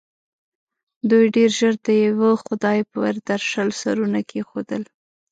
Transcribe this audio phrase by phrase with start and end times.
[1.09, 4.83] دوی ډېر ژر د یوه خدای پر درشل سرونه کېښول.